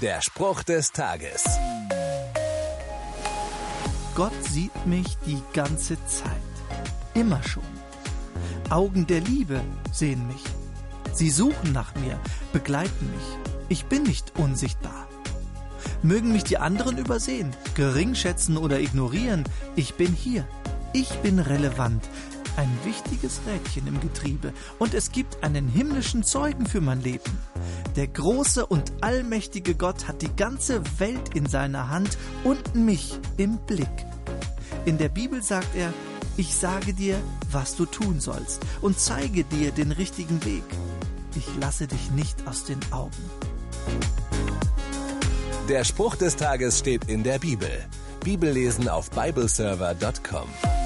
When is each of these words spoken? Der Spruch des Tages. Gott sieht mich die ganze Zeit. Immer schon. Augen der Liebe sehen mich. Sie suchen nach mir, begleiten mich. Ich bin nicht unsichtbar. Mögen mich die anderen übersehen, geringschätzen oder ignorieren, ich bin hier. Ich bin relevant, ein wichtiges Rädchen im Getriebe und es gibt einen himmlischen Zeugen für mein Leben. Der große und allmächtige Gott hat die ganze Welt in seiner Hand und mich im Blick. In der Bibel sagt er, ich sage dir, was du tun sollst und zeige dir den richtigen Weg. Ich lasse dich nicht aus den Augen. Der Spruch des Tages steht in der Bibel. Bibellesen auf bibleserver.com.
Der 0.00 0.22
Spruch 0.22 0.62
des 0.62 0.92
Tages. 0.92 1.44
Gott 4.14 4.32
sieht 4.48 4.86
mich 4.86 5.18
die 5.26 5.42
ganze 5.52 6.02
Zeit. 6.06 6.30
Immer 7.12 7.42
schon. 7.42 7.62
Augen 8.70 9.06
der 9.06 9.20
Liebe 9.20 9.60
sehen 9.92 10.26
mich. 10.26 10.42
Sie 11.12 11.28
suchen 11.28 11.72
nach 11.74 11.94
mir, 11.96 12.18
begleiten 12.54 13.10
mich. 13.10 13.54
Ich 13.68 13.84
bin 13.84 14.04
nicht 14.04 14.38
unsichtbar. 14.38 15.06
Mögen 16.02 16.32
mich 16.32 16.44
die 16.44 16.56
anderen 16.56 16.96
übersehen, 16.96 17.54
geringschätzen 17.74 18.56
oder 18.56 18.80
ignorieren, 18.80 19.44
ich 19.76 19.96
bin 19.96 20.14
hier. 20.14 20.46
Ich 20.94 21.10
bin 21.18 21.38
relevant, 21.38 22.08
ein 22.56 22.70
wichtiges 22.84 23.40
Rädchen 23.46 23.86
im 23.86 24.00
Getriebe 24.00 24.52
und 24.78 24.94
es 24.94 25.12
gibt 25.12 25.44
einen 25.44 25.68
himmlischen 25.68 26.22
Zeugen 26.24 26.66
für 26.66 26.80
mein 26.80 27.02
Leben. 27.02 27.38
Der 27.96 28.06
große 28.06 28.64
und 28.66 28.92
allmächtige 29.00 29.74
Gott 29.74 30.06
hat 30.06 30.22
die 30.22 30.34
ganze 30.36 30.82
Welt 30.98 31.34
in 31.34 31.46
seiner 31.46 31.90
Hand 31.90 32.16
und 32.44 32.74
mich 32.74 33.18
im 33.36 33.58
Blick. 33.58 33.88
In 34.84 34.96
der 34.98 35.08
Bibel 35.08 35.42
sagt 35.42 35.74
er, 35.74 35.92
ich 36.36 36.54
sage 36.54 36.94
dir, 36.94 37.16
was 37.50 37.76
du 37.76 37.86
tun 37.86 38.20
sollst 38.20 38.60
und 38.80 38.98
zeige 38.98 39.44
dir 39.44 39.72
den 39.72 39.92
richtigen 39.92 40.44
Weg. 40.44 40.62
Ich 41.34 41.46
lasse 41.60 41.86
dich 41.86 42.10
nicht 42.12 42.46
aus 42.46 42.64
den 42.64 42.80
Augen. 42.92 43.30
Der 45.68 45.84
Spruch 45.84 46.16
des 46.16 46.36
Tages 46.36 46.78
steht 46.78 47.04
in 47.04 47.22
der 47.22 47.38
Bibel. 47.38 47.70
Bibellesen 48.24 48.88
auf 48.88 49.10
bibleserver.com. 49.10 50.79